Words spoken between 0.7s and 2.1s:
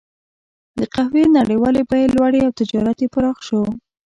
د قهوې نړیوالې بیې